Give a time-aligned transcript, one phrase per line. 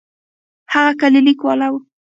[0.73, 1.67] هغه کلينيک والا.